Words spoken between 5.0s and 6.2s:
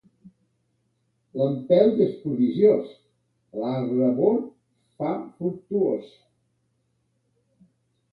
fa fructuós.